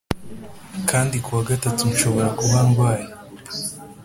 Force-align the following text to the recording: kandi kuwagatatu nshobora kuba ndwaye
kandi 0.89 1.15
kuwagatatu 1.25 1.81
nshobora 1.93 2.29
kuba 2.39 2.59
ndwaye 2.67 3.07